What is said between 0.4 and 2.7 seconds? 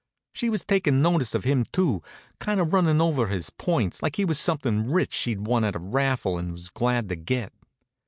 was takin' notice of him, too, kind